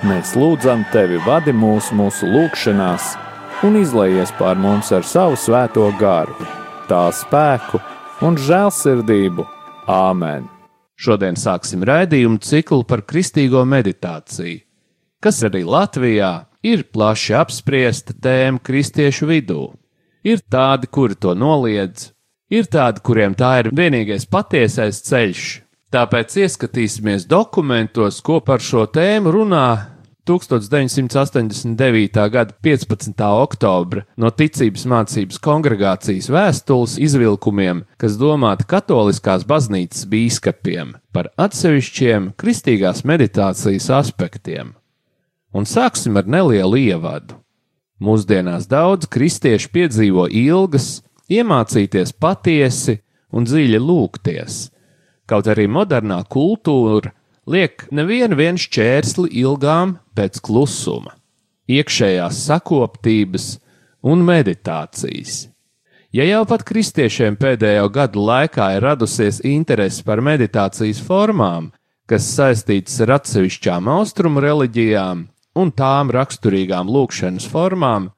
Mēs 0.00 0.30
lūdzam 0.32 0.80
tevi, 0.94 1.18
vadi 1.26 1.52
mūs 1.52 1.90
mūsu 1.92 2.24
lūgšanās, 2.24 3.10
un 3.68 3.74
izlaies 3.76 4.30
pār 4.38 4.56
mums 4.56 4.88
ar 4.96 5.04
savu 5.04 5.36
svēto 5.36 5.84
garu, 6.00 6.32
tā 6.88 7.02
spēku 7.12 7.76
un 8.24 8.38
žēlsirdību. 8.40 9.44
Āmen! 9.92 10.48
Šodien 10.96 11.36
sāksim 11.36 11.84
raidījumu 11.84 12.40
ciklu 12.40 12.80
par 12.88 13.04
kristīgo 13.04 13.66
meditāciju, 13.68 14.62
kas 15.20 15.42
arī 15.44 15.66
Latvijā 15.68 16.32
ir 16.64 16.86
plaši 16.88 17.36
apspriesta 17.36 18.16
tēma 18.16 18.64
kristiešu 18.64 19.28
vidū. 19.28 19.66
Ir 20.24 20.40
tādi, 20.48 20.88
kuri 20.88 21.20
to 21.20 21.36
noliedz, 21.36 22.08
ir 22.48 22.72
tādi, 22.72 23.04
kuriem 23.04 23.36
tā 23.36 23.58
ir 23.60 23.74
vienīgais 23.76 24.24
patiesais 24.32 25.04
ceļš, 25.04 25.50
Tāpēc 25.90 26.36
ieskatīsimies 26.44 27.24
dokumentos, 27.26 28.20
ko 28.22 28.36
par 28.46 28.62
šo 28.62 28.84
tēmu 28.94 29.32
runā 29.34 29.66
1989. 30.30 32.28
gada 32.30 32.54
15. 32.62 33.24
oktobra 33.26 34.04
no 34.14 34.30
ticības 34.30 34.86
mācības 34.86 35.42
kongregācijas 35.42 36.30
vēstules 36.30 36.94
izvilkumiem, 37.02 37.82
kas 37.98 38.14
domāti 38.22 38.68
katoliskās 38.70 39.42
baznīcas 39.42 40.06
bīskapiem 40.14 40.94
par 41.10 41.32
atsevišķiem 41.34 42.32
kristīgās 42.38 43.02
meditācijas 43.02 43.90
aspektiem. 43.98 44.76
Un 45.50 45.66
sāksim 45.66 46.14
ar 46.14 46.30
nelielu 46.30 46.78
ievadu. 46.86 47.34
Mūsdienās 47.98 48.70
daudz 48.70 49.10
kristiešu 49.10 49.74
piedzīvo 49.74 50.30
ilgas, 50.30 51.00
iemācīties 51.26 52.14
patiesi 52.14 53.00
un 53.34 53.42
dziļi 53.42 53.82
lūgties, 53.82 54.68
kaut 55.30 55.48
arī 55.50 55.68
modernā 55.70 56.20
kultūra 56.30 57.14
liek 57.50 57.86
nevienu 57.94 58.38
vien 58.38 58.58
šķērsli 58.60 59.30
ilgām 59.42 59.96
pēc 60.18 60.40
klusuma, 60.44 61.14
iekšējās 61.70 62.44
sakoptības 62.50 63.54
un 64.06 64.24
meditācijas. 64.26 65.46
Ja 66.10 66.24
jau 66.26 66.42
pat 66.50 66.64
kristiešiem 66.66 67.36
pēdējo 67.38 67.86
gadu 67.94 68.24
laikā 68.26 68.72
ir 68.74 68.82
radusies 68.82 69.38
interese 69.46 70.02
par 70.02 70.18
meditācijas 70.26 70.98
formām, 71.06 71.70
kas 72.10 72.26
saistītas 72.34 72.96
ar 73.04 73.14
atsevišķām 73.20 73.86
austrumu 73.92 74.42
reliģijām 74.42 75.28
un 75.60 75.70
tām 75.70 76.10
raksturīgām 76.10 76.90
lūkšanas 76.90 77.46
formām, 77.50 78.08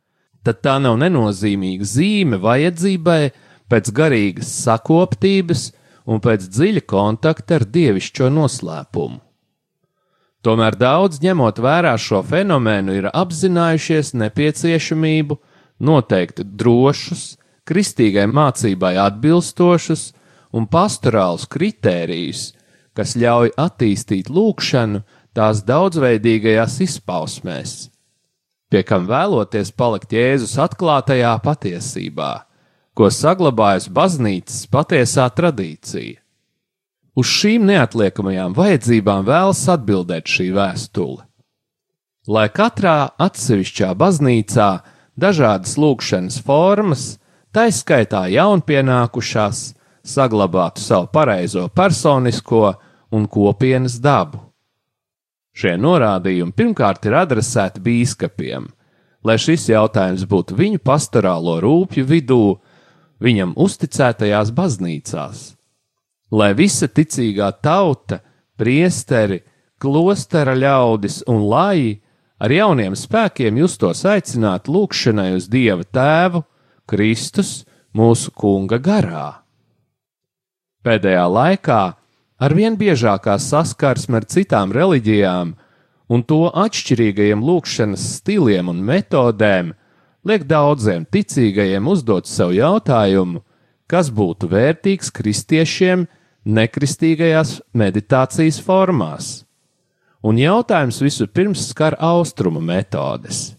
tad 0.41 0.62
tā 0.65 0.79
nav 0.81 0.97
nenozīmīga 1.03 1.85
zīme 1.85 2.41
vajadzībai 2.41 3.20
pēc 3.69 3.93
garīgas 3.97 4.56
sakoptības 4.65 5.69
un 6.07 6.23
pēc 6.23 6.49
dziļa 6.51 6.83
kontakta 6.89 7.61
ar 7.61 7.67
dievišķo 7.69 8.31
noslēpumu. 8.33 9.21
Tomēr 10.43 10.75
daudz 10.75 11.21
ņemot 11.23 11.61
vērā 11.63 11.95
šo 12.03 12.19
fenomenu, 12.27 12.97
ir 12.99 13.07
apzinājušies 13.15 14.11
nepieciešamību 14.19 15.37
noteikt 15.87 16.43
drošus, 16.59 17.37
kristīgai 17.69 18.27
mācībai 18.27 18.97
atbilstošus 19.05 20.09
un 20.51 20.67
pastorālus 20.67 21.47
kritērijus, 21.47 22.51
kas 22.93 23.15
ļauj 23.15 23.55
attīstīt 23.55 24.33
lūkšanu 24.35 25.05
tās 25.33 25.63
daudzveidīgajās 25.69 26.81
izpausmēs, 26.89 27.77
pie 28.69 28.83
kam 28.83 29.07
vēloties 29.07 29.71
palikt 29.79 30.13
Jēzus 30.13 30.59
atklātajā 30.61 31.37
patiesībā 31.47 32.33
ko 32.97 33.09
saglabājusi 33.12 33.93
baznīcas 33.93 34.67
patiesā 34.73 35.29
tradīcija. 35.33 36.19
Uz 37.17 37.29
šīm 37.29 37.67
neatliekamajām 37.69 38.55
vajadzībām 38.56 39.27
vēlas 39.29 39.61
atbildēt 39.69 40.31
šī 40.33 40.49
vēstule. 40.56 41.27
Lai 42.29 42.47
katrā 42.55 43.12
atsevišķā 43.21 43.91
baznīcā 43.99 44.69
dažādas 45.19 45.75
lūkšanas 45.81 46.39
formas, 46.47 47.05
tā 47.53 47.67
izskaitā 47.69 48.25
jaunpienākušās, 48.33 49.73
saglabātu 50.03 50.81
savu 50.81 51.11
pareizo 51.12 51.67
personisko 51.69 52.73
un 53.12 53.27
kopienas 53.29 53.99
dabu. 54.00 54.41
Šie 55.53 55.75
norādījumi 55.77 56.55
pirmkārt 56.56 57.05
ir 57.06 57.19
adresēti 57.21 57.83
bīskapiem, 57.85 58.71
lai 59.21 59.37
šis 59.37 59.69
jautājums 59.69 60.25
būtu 60.29 60.56
viņu 60.56 60.81
pastorālo 60.81 61.59
rūpju 61.61 62.06
vidū 62.09 62.44
viņam 63.23 63.55
uzticētajās 63.61 64.53
baznīcās, 64.57 65.43
lai 66.35 66.53
visa 66.59 66.89
ticīgā 66.89 67.51
tauta, 67.63 68.21
priesteri, 68.59 69.43
klostera 69.83 70.55
ļaudis 70.55 71.23
un 71.31 71.47
laji 71.51 71.97
ar 72.43 72.55
jauniem 72.55 72.97
spēkiem 72.99 73.59
justos 73.63 74.05
aicināt 74.09 74.71
lūgšanai 74.71 75.33
uz 75.37 75.49
Dieva 75.51 75.87
Tēvu, 75.87 76.43
Kristus, 76.91 77.63
mūsu 77.95 78.33
Kunga 78.35 78.79
garā. 78.83 79.43
Pēdējā 80.83 81.27
laikā 81.31 81.83
arvien 82.43 82.77
biežākā 82.79 83.37
saskarsme 83.39 84.19
ar 84.19 84.27
citām 84.27 84.73
reliģijām 84.75 85.53
un 86.13 86.25
to 86.27 86.49
atšķirīgajiem 86.51 87.45
lūgšanas 87.47 88.09
stiliem 88.19 88.73
un 88.73 88.83
metodēm 88.87 89.73
liek 90.27 90.45
daudziem 90.47 91.07
ticīgajiem 91.11 91.89
uzdot 91.91 92.29
sev 92.31 92.53
jautājumu, 92.57 93.43
kas 93.91 94.11
būtu 94.15 94.49
vērtīgs 94.53 95.11
kristiešiem 95.15 96.07
nekristīgajās 96.45 97.59
meditācijas 97.77 98.61
formās. 98.63 99.43
Un 100.23 100.39
jautājums 100.39 101.01
vispirms 101.03 101.67
skar 101.73 101.97
austrumu 101.99 102.63
metodes. 102.63 103.53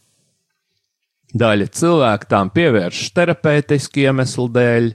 Daļa 1.33 1.67
cilvēku 1.73 2.29
tām 2.29 2.51
pievēršas 2.53 3.13
terapeitiski 3.17 4.05
iemeslu 4.05 4.45
dēļ, 4.53 4.91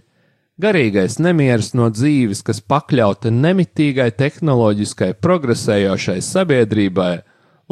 garīgais 0.62 1.18
nemieris 1.18 1.72
no 1.74 1.88
dzīves, 1.90 2.44
kas 2.46 2.62
pakļauta 2.62 3.32
nemitīgai 3.34 4.12
tehnoloģiskai 4.16 5.12
progresējošai 5.18 6.20
sabiedrībai, 6.22 7.14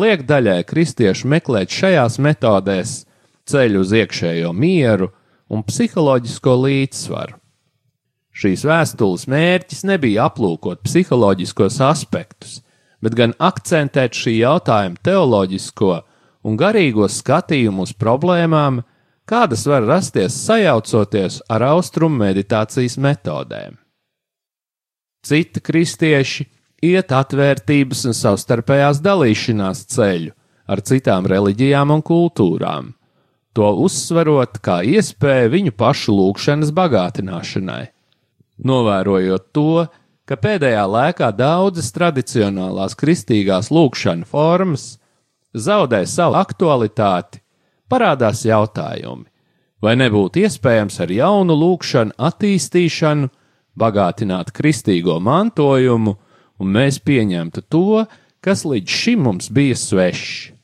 liek 0.02 0.26
daļai 0.28 0.60
kristiešu 0.66 1.31
meklēt 1.31 1.72
šajās 1.72 2.19
metodēs 2.19 2.96
ceļu 3.50 3.82
uz 3.84 3.93
iekšējo 3.96 4.52
mieru 4.56 5.10
un 5.52 5.62
psiholoģisko 5.66 6.54
līdzsvaru. 6.64 7.38
Šīs 8.37 8.66
vēstules 8.69 9.25
mērķis 9.32 9.87
nebija 9.88 10.26
aplūkot 10.28 10.82
psiholoģiskos 10.84 11.78
aspektus, 11.87 12.58
bet 13.00 13.16
gan 13.16 13.32
akcentēt 13.40 14.16
šī 14.16 14.37
jautājuma 14.43 15.00
teoloģisko 15.06 15.94
un 16.46 16.58
garīgo 16.60 17.08
skatījumu 17.08 17.87
uz 17.87 17.94
problēmām, 17.96 18.82
kādas 19.26 19.64
var 19.66 19.87
rasties 19.88 20.37
sajaucoties 20.46 21.40
ar 21.49 21.64
austrumu 21.72 22.20
meditācijas 22.26 22.99
metodēm. 23.00 23.78
Citi 25.26 25.62
kristieši 25.64 26.46
iet 26.87 27.10
atvērtības 27.16 28.04
un 28.10 28.14
savstarpējās 28.14 29.00
dalīšanās 29.02 29.87
ceļu 29.90 30.34
ar 30.70 30.82
citām 30.87 31.26
reliģijām 31.31 31.94
un 31.94 32.04
kultūrām, 32.04 32.92
to 33.56 33.70
uzsverot 33.86 34.58
kā 34.64 34.82
iespēju 34.84 35.52
viņu 35.54 35.72
pašu 35.80 36.14
lūgšanas 36.16 36.72
bagātināšanai. 36.76 37.84
Novērojot 38.66 39.48
to, 39.56 39.86
ka 40.28 40.36
pēdējā 40.40 40.84
laikā 40.90 41.30
daudzas 41.36 41.88
tradicionālās 41.94 42.96
kristīgās 42.98 43.70
lūgšana 43.72 44.28
formas 44.28 44.96
zaudē 45.56 46.02
savu 46.08 46.36
aktualitāti, 46.40 47.40
parādās 47.88 48.44
jautājumi, 48.44 49.25
vai 49.80 49.94
nebūtu 50.00 50.42
iespējams 50.44 51.00
ar 51.04 51.12
jaunu 51.12 51.56
lūgšanu 51.56 52.16
attīstīšanu 52.28 53.30
bagātināt 53.76 54.52
kristīgo 54.56 55.16
mantojumu, 55.22 56.16
un 56.60 56.76
mēs 56.76 56.98
pieņemtu 57.04 57.64
to, 57.72 58.04
kas 58.44 58.64
līdz 58.68 59.00
šim 59.00 59.25
mums 59.28 59.48
bija 59.52 59.76
svešs. 59.78 60.55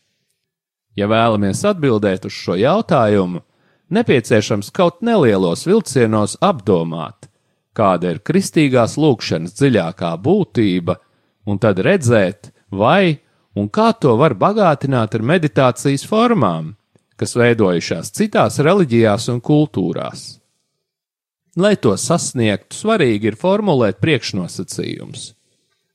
Ja 0.99 1.09
vēlamies 1.09 1.63
atbildēt 1.65 2.27
uz 2.29 2.37
šo 2.37 2.57
jautājumu, 2.61 3.41
nepieciešams 3.93 4.71
kaut 4.77 5.01
nelielos 5.05 5.65
vilcienos 5.69 6.37
apdomāt, 6.45 7.29
kāda 7.77 8.13
ir 8.13 8.21
kristīgās 8.25 8.99
lūkšanas 9.01 9.57
dziļākā 9.57 10.13
būtība, 10.21 10.99
un 11.49 11.59
tad 11.63 11.81
redzēt, 11.81 12.53
vai 12.71 13.19
un 13.57 13.69
kā 13.73 13.93
to 13.97 14.15
var 14.21 14.37
bagātināt 14.37 15.17
ar 15.17 15.27
meditācijas 15.33 16.05
formām, 16.09 16.75
kas 17.17 17.37
veidojušās 17.39 18.13
citās 18.17 18.59
reliģijās 18.65 19.29
un 19.33 19.41
kultūrās. 19.45 20.43
Lai 21.57 21.75
to 21.77 21.93
sasniegtu, 22.01 22.73
svarīgi 22.73 23.29
ir 23.29 23.37
formulēt 23.37 23.99
priekšnosacījumus. 24.01 25.33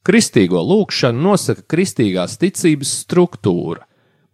Kristīgo 0.06 0.62
lūkšanu 0.64 1.20
nosaka 1.20 1.66
kristīgās 1.74 2.38
ticības 2.40 2.92
struktūra, 3.02 3.82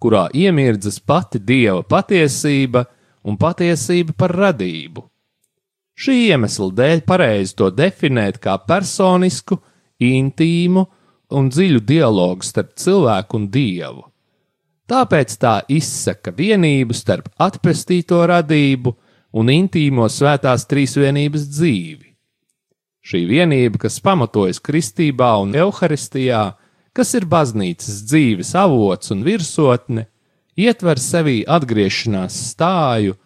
kurā 0.04 0.28
iemirdzas 0.36 1.00
pati 1.00 1.40
dieva 1.40 1.82
patiesība 1.88 2.84
un 3.24 3.40
patiesība 3.40 4.16
par 4.20 4.36
radību. 4.36 5.06
Šī 5.94 6.16
iemesla 6.34 6.72
dēļ 6.76 7.04
pareizi 7.08 7.56
to 7.56 7.70
definēt 7.72 8.42
kā 8.44 8.58
personisku, 8.68 9.60
intīmu 10.04 10.88
un 11.34 11.50
dziļu 11.54 11.84
dialogu 11.88 12.46
starp 12.46 12.74
cilvēku 12.82 13.40
un 13.40 13.48
dievu. 13.54 14.04
Tāpēc 14.90 15.38
tā 15.40 15.54
izsaka 15.72 16.34
vienību 16.36 16.96
starp 16.98 17.30
atpestīto 17.42 18.20
radību 18.28 18.92
un 19.40 19.50
intīmo 19.54 20.10
svētās 20.12 20.68
trīsvienības 20.70 21.48
dzīvi. 21.54 22.10
Šī 23.04 23.24
vienība, 23.28 23.80
kas 23.86 24.00
pamatojas 24.04 24.60
kristībā 24.64 25.34
un 25.44 25.56
evaharistijā, 25.56 26.44
kas 26.94 27.14
ir 27.18 27.26
baznīcas 27.30 28.04
dzīves 28.08 28.54
avots 28.58 29.12
un 29.14 29.24
virsotne, 29.26 30.08
ietver 30.56 31.02
sevī 31.02 31.42
atgriešanās 31.50 32.38
stāju 32.54 33.18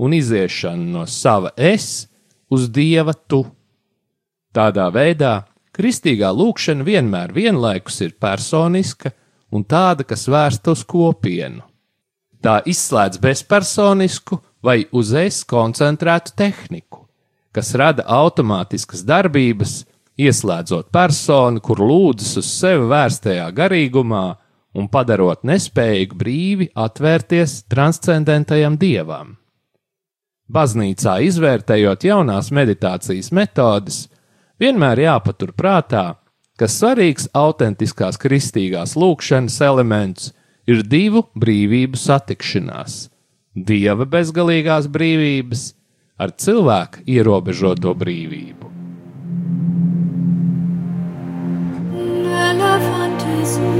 un 0.00 0.16
iziešanu 0.16 0.86
no 0.94 1.06
sava 1.06 1.52
es 1.56 2.08
uz 2.50 2.68
dieva 2.72 3.12
tu. 3.14 3.44
Tādā 4.56 4.88
veidā 4.94 5.34
kristīgā 5.76 6.32
lūkšana 6.34 6.86
vienmēr 6.86 7.34
vienlaikus 7.36 8.00
ir 8.06 8.16
personiska 8.18 9.12
un 9.52 9.64
tāda, 9.64 10.06
kas 10.06 10.26
vērsta 10.30 10.72
uz 10.74 10.84
kopienu. 10.88 11.62
Tā 12.40 12.62
izslēdz 12.64 13.20
bezpersonisku 13.20 14.40
vai 14.64 14.86
uz 14.96 15.12
es 15.12 15.42
koncentrētu 15.44 16.32
tehniku, 16.36 17.04
kas 17.52 17.74
rada 17.76 18.06
automātiskas 18.08 19.04
darbības, 19.04 19.84
ieslēdzot 20.20 20.90
personu, 20.92 21.62
kur 21.64 21.80
lūdzas 21.82 22.36
uz 22.40 22.52
sevi 22.52 22.88
vērstajā 22.90 23.48
garīgumā 23.56 24.24
un 24.76 24.86
padarot 24.92 25.42
nespējīgu 25.46 26.18
brīvi 26.20 26.70
atvērties 26.78 27.64
transcendentajam 27.70 28.78
dievam. 28.80 29.36
Baznīcā 30.50 31.20
izvērtējot 31.28 32.06
jaunās 32.08 32.50
meditācijas 32.54 33.30
metodes, 33.34 34.04
vienmēr 34.58 35.04
jāpatur 35.06 35.52
prātā, 35.54 36.04
ka 36.58 36.68
svarīgs 36.68 37.28
autentiskās 37.36 38.18
kristīgās 38.20 38.96
lūkšanas 38.98 39.60
elements 39.64 40.32
ir 40.70 40.82
divu 40.82 41.24
brīvību 41.38 41.98
satikšanās- 41.98 42.98
dieva 43.70 44.06
bezgalīgās 44.06 44.90
brīvības 44.90 45.70
ar 46.18 46.34
cilvēku 46.36 47.06
ierobežoto 47.06 47.94
brīvību. 47.94 48.69
eyes. 53.40 53.79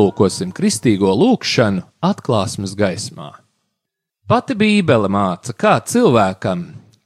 Aplūkosim 0.00 0.48
kristīgo 0.56 1.10
lūgšanu 1.12 1.82
atklāsmes 2.00 2.72
gaismā. 2.72 3.34
Pati 4.24 4.54
Bībele 4.56 5.10
māca, 5.12 5.52
kā 5.52 5.74
cilvēkam, 5.84 6.62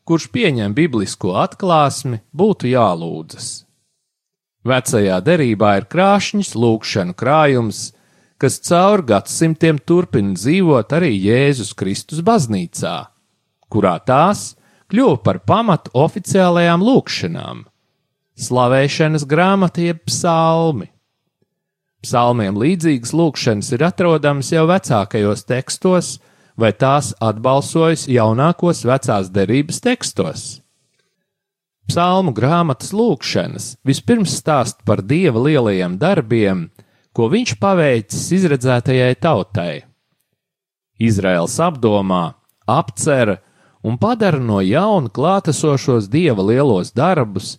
kurš 0.06 0.28
pieņem 0.30 0.76
biblisko 0.76 1.32
atklāsmi, 1.42 2.20
būtu 2.30 2.70
jālūdzas. 2.70 3.64
Vecajā 4.62 5.18
derībā 5.26 5.72
ir 5.80 5.88
krāšņs 5.90 6.54
lūgšanu 6.54 7.18
krājums, 7.18 7.82
kas 8.38 8.60
caur 8.62 9.02
gadsimtiem 9.02 9.82
turpina 9.82 10.38
dzīvot 10.38 10.94
arī 10.94 11.10
Jēzus 11.18 11.74
Kristus 11.74 12.22
baznīcā, 12.22 12.96
kurā 13.74 13.98
tās 14.06 14.52
kļuva 14.86 15.18
par 15.26 15.42
pamatu 15.42 15.90
oficiālajām 15.98 16.86
lūgšanām, 16.86 17.66
slavēšanas 18.38 19.26
grāmata 19.26 19.82
jeb 19.82 20.04
psalmi. 20.06 20.93
Psalmiem 22.04 22.58
līdzīgas 22.60 23.14
lūkšanas 23.16 23.70
ir 23.72 23.86
atrodamas 23.86 24.50
jau 24.52 24.66
vecākajos 24.68 25.46
tekstos, 25.48 26.18
vai 26.60 26.74
tās 26.76 27.14
atbalsojas 27.24 28.04
jaunākos 28.12 28.84
vecās 28.84 29.30
derības 29.32 29.80
tekstos. 29.84 30.42
Psalmu 31.88 32.32
grāmatas 32.36 32.92
lūkšanas 32.96 33.74
vispirms 33.84 34.36
stāst 34.38 34.84
par 34.88 35.02
dieva 35.04 35.40
lielajiem 35.46 35.96
darbiem, 36.00 36.68
ko 37.16 37.28
viņš 37.32 37.56
paveicis 37.60 38.30
izredzētajai 38.38 39.16
tautai. 39.20 39.84
Izraels 41.00 41.56
apdomā, 41.60 42.34
apcer 42.68 43.38
un 43.84 43.98
padara 44.00 44.40
no 44.40 44.60
jauna 44.64 45.12
klātesošos 45.12 46.08
dieva 46.12 46.44
lielos 46.44 46.92
darbus, 46.96 47.56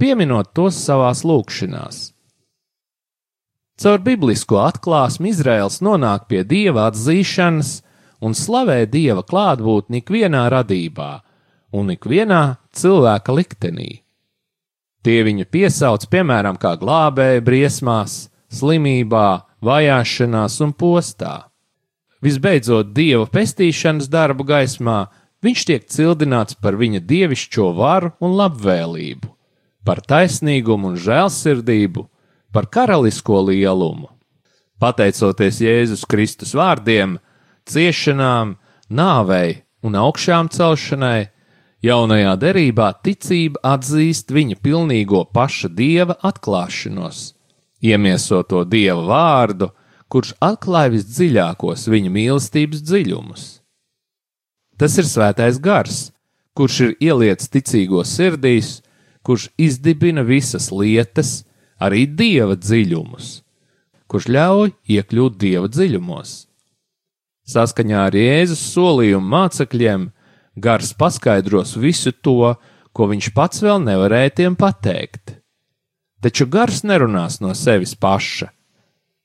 pieminot 0.00 0.52
tos 0.56 0.80
savās 0.80 1.24
lūkšanās. 1.28 2.11
Caur 3.80 4.02
biblisko 4.04 4.60
atklāsmi 4.66 5.32
Izraels 5.32 5.80
nonāk 5.84 6.28
pie 6.28 6.42
dieva 6.44 6.88
atzīšanas 6.90 7.80
un 8.22 8.36
slavē 8.36 8.84
dieva 8.86 9.24
klātbūtni 9.26 10.02
ikvienā 10.02 10.44
radībā 10.52 11.10
un 11.72 11.94
ikvienā 11.94 12.42
cilvēka 12.76 13.34
liktenī. 13.34 14.02
Tie 15.02 15.22
viņu 15.26 15.48
piesauc 15.50 16.04
piemēram 16.12 16.60
kā 16.62 16.76
glābēji 16.78 17.42
briesmās, 17.42 18.28
slimībā, 18.52 19.42
vajāšanās 19.64 20.60
un 20.62 20.74
postā. 20.78 21.48
Visbeidzot, 22.22 22.92
dieva 22.94 23.26
pestīšanas 23.26 24.06
darbu 24.12 24.46
gaismā 24.46 25.08
viņš 25.42 25.64
tiek 25.66 25.88
cildināts 25.90 26.54
par 26.54 26.78
viņa 26.78 27.02
dievišķo 27.08 27.72
varu 27.74 28.12
un 28.22 28.36
labvēlību, 28.38 29.26
par 29.82 30.04
taisnīgumu 30.06 30.92
un 30.92 31.00
žēlsirdību, 31.02 32.06
par 32.52 32.68
karalisko 32.70 33.40
lielumu. 33.48 34.10
Pateicoties 34.82 35.60
Jēzus 35.62 36.06
Kristus 36.08 36.54
vārdiem, 36.58 37.16
ciešanām, 37.70 38.56
nāvei 38.90 39.62
un 39.86 39.96
augšām 39.98 40.50
celšanai, 40.52 41.30
jaunajā 41.82 42.34
derībā 42.42 42.88
ticība 43.04 43.62
atzīst 43.74 44.34
viņa 44.34 44.58
pilnīgo 44.62 45.24
paša 45.34 45.70
dieva 45.72 46.18
atklāšanos, 46.22 47.32
iemiesoto 47.82 48.64
dieva 48.66 49.02
vārdu, 49.06 49.70
kurš 50.12 50.34
atklāja 50.44 50.92
visdziļākos 50.96 51.88
viņa 51.88 52.10
mīlestības 52.12 52.82
dziļumus. 52.84 53.44
Tas 54.76 54.98
ir 54.98 55.06
svētais 55.08 55.60
gars, 55.62 56.10
kurš 56.58 56.80
ir 56.84 56.92
ieliets 57.00 57.48
ticīgo 57.48 58.02
sirdīs, 58.04 58.80
kurš 59.22 59.48
izdibina 59.56 60.24
visas 60.26 60.70
lietas, 60.74 61.44
arī 61.82 62.06
dieva 62.06 62.56
dziļumus, 62.58 63.34
kurš 64.10 64.30
ļauj 64.36 64.72
iekļūt 64.96 65.38
dieva 65.40 65.68
dziļumos. 65.72 66.32
Saskaņā 67.52 68.06
ar 68.08 68.16
Jēzus 68.16 68.62
solījumu 68.72 69.26
mācekļiem, 69.34 70.08
gars 70.62 70.92
paskaidros 70.94 71.74
visu 71.80 72.12
to, 72.12 72.54
ko 72.92 73.08
viņš 73.10 73.30
pats 73.34 73.62
vēl 73.64 73.82
nevarēja 73.82 74.36
tiem 74.42 74.56
pateikt. 74.58 75.38
Taču 76.22 76.46
gars 76.46 76.84
nerunās 76.86 77.40
no 77.42 77.50
sevis 77.58 77.96
paša. 77.98 78.52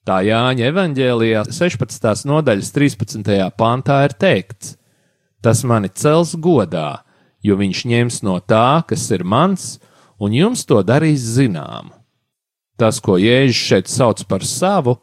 Tā 0.07 0.21
Jāņa 0.23 0.69
evanģēlijā 0.71 1.43
16. 1.51 2.23
nodaļas 2.25 2.71
13. 2.73 3.27
pantā 3.59 3.99
ir 4.07 4.15
teikts: 4.15 4.77
Tas 5.43 5.65
mani 5.67 5.91
cels 5.93 6.31
godā, 6.39 7.03
jo 7.43 7.59
viņš 7.59 7.83
ņems 7.91 8.23
no 8.23 8.39
tā, 8.39 8.81
kas 8.87 9.03
ir 9.11 9.27
mans, 9.27 9.75
un 10.17 10.33
jums 10.33 10.63
to 10.65 10.79
darīs 10.81 11.27
zināmu. 11.35 11.96
Tas, 12.77 12.99
ko 13.01 13.17
Jēzus 13.17 13.57
šeit 13.57 13.89
sauc 13.89 14.21
par 14.29 14.45
savu, 14.45 14.99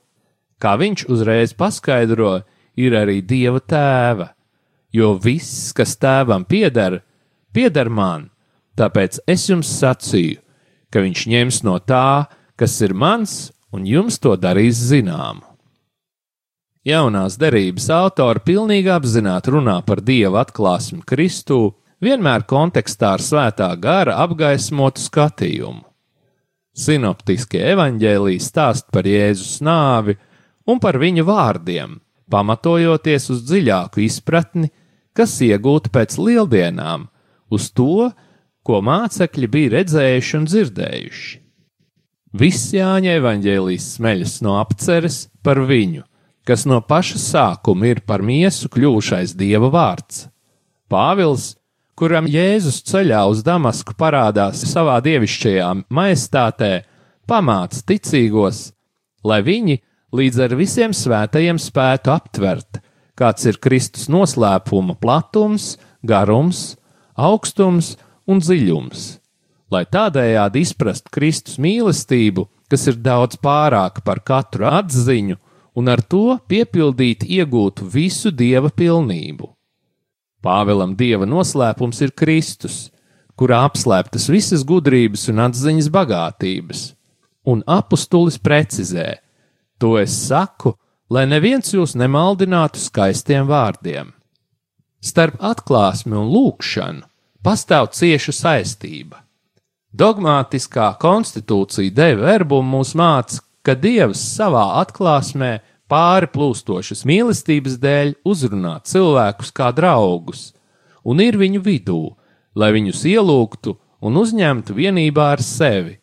kā 0.62 0.76
viņš 0.78 1.07
uzreiz 1.11 1.54
paskaidro, 1.59 2.45
ir 2.78 2.95
arī 2.99 3.21
Dieva 3.23 3.61
tēva, 3.61 4.31
jo 4.95 5.14
viss, 5.19 5.73
kas 5.75 5.97
tēvam 5.99 6.47
pieder, 6.47 7.00
pieder 7.54 7.90
man, 7.90 8.31
tāpēc 8.78 9.21
es 9.31 9.49
jums 9.50 9.71
sacīju, 9.81 10.38
ka 10.90 11.02
viņš 11.02 11.26
ņems 11.35 11.62
no 11.66 11.78
tā, 11.83 12.31
kas 12.54 12.78
ir 12.87 12.95
mans, 12.95 13.50
un 13.75 13.87
jums 13.87 14.21
to 14.23 14.37
darīs 14.38 14.78
zināmu. 14.78 15.43
Jaunās 16.85 17.38
derības 17.40 17.88
autori 17.97 18.43
pilnīgi 18.45 18.90
apzināti 18.93 19.54
runā 19.54 19.78
par 19.87 20.02
Dieva 20.04 20.43
atklāsmi 20.45 21.00
Kristū, 21.09 21.73
vienmēr 22.04 22.45
kontekstā 22.45 23.14
ar 23.16 23.25
svētā 23.25 23.71
gara 23.81 24.19
apgaismotu 24.21 25.00
skatījumu. 25.00 25.81
Sinoptiskie 26.75 27.61
evaņģēlīji 27.71 28.43
stāst 28.43 28.88
par 28.95 29.07
Jēzus 29.07 29.61
nāvi 29.62 30.16
un 30.66 30.81
par 30.83 30.99
viņa 30.99 31.23
vārdiem, 31.26 32.00
pamatojoties 32.31 33.31
uz 33.31 33.45
dziļāku 33.47 34.02
izpratni, 34.02 34.73
kas 35.14 35.37
iegūta 35.47 35.93
pēc 35.95 36.19
lieldienām 36.19 37.07
uz 37.54 37.71
to, 37.71 38.11
ko 38.66 38.81
mācekļi 38.83 39.50
bija 39.52 39.75
redzējuši 39.78 40.37
un 40.40 40.50
dzirdējuši. 40.50 41.33
Viss 42.35 42.73
Jāņa 42.75 43.19
evaņģēlijas 43.21 43.88
smeļas 43.95 44.38
no 44.43 44.57
apceres 44.59 45.19
par 45.47 45.61
viņu, 45.69 46.02
kas 46.43 46.64
no 46.66 46.81
paša 46.83 47.21
sākuma 47.23 47.93
ir 47.93 48.00
par 48.02 48.25
miesu 48.26 48.66
kļuvušais 48.73 49.37
dieva 49.38 49.71
vārds. 49.71 50.25
Pāvils, 50.90 51.52
kuram 51.98 52.26
Jēzus 52.30 52.82
ceļā 52.88 53.22
uz 53.30 53.42
Damasku 53.46 53.94
parādās 53.98 54.64
savā 54.70 54.98
dievišķajā 55.04 55.70
majestātē, 55.94 56.72
pamāca 57.30 57.82
ticīgos, 57.88 58.70
lai 59.24 59.40
viņi 59.46 59.80
līdz 60.14 60.40
ar 60.46 60.56
visiem 60.58 60.94
svētajiem 60.94 61.60
spētu 61.62 62.12
aptvert, 62.14 62.80
kāds 63.18 63.46
ir 63.46 63.60
Kristus 63.62 64.08
noslēpuma 64.10 64.98
platums, 65.00 65.74
garums, 66.02 66.74
augstums 67.14 67.94
un 68.26 68.42
dziļums, 68.42 69.06
lai 69.70 69.84
tādējādi 69.86 70.64
izprast 70.66 71.10
Kristus 71.14 71.60
mīlestību, 71.62 72.48
kas 72.70 72.88
ir 72.90 72.98
daudz 72.98 73.38
pārāka 73.38 74.02
par 74.04 74.22
katru 74.26 74.66
atziņu, 74.70 75.38
un 75.74 75.90
ar 75.90 76.02
to 76.02 76.38
piepildīt 76.50 77.26
iegūtu 77.26 77.86
visu 77.90 78.30
dieva 78.34 78.70
pilnību. 78.70 79.50
Pāvēlam 80.44 80.92
dieva 80.98 81.24
noslēpums 81.24 82.02
ir 82.04 82.12
Kristus, 82.12 82.90
kurā 83.38 83.62
apslēptas 83.64 84.28
visas 84.28 84.64
gudrības 84.66 85.28
un 85.32 85.40
atziņas 85.46 85.88
bagātības, 85.94 86.82
un 87.48 87.64
apustulis 87.66 88.36
precizē: 88.38 89.20
To 89.80 89.96
es 89.98 90.12
saku, 90.28 90.74
lai 91.08 91.24
neviens 91.30 91.72
jūs 91.72 91.96
nemaldinātu 91.96 92.80
skaistiem 92.80 93.48
vārdiem. 93.48 94.12
Starp 95.00 95.40
atklāsmi 95.40 96.16
un 96.16 96.30
lūkšanu 96.32 97.04
pastāv 97.44 97.90
cieša 97.92 98.32
saistība. 98.32 99.20
Dogmātiskā 99.94 100.88
konstitūcija 101.00 101.92
deva 101.94 102.32
verbumu 102.32 102.78
mūs 102.78 102.94
māca, 102.98 103.38
ka 103.62 103.76
Dievs 103.78 104.22
savā 104.34 104.64
atklāsmē 104.80 105.58
pāri 105.94 106.26
plūstošas 106.34 107.04
mīlestības 107.06 107.78
dēļ 107.78 108.16
uzrunā 108.26 108.80
cilvēkus 108.88 109.54
kā 109.54 109.70
draugus, 109.76 110.48
un 111.06 111.22
ir 111.22 111.38
viņu 111.38 111.62
vidū, 111.62 112.02
lai 112.58 112.72
viņus 112.74 113.04
ielūgtu 113.12 113.76
un 114.02 114.18
uzņemtu 114.18 114.74
vienībā 114.74 115.30
ar 115.36 115.42
sevi. 115.44 116.00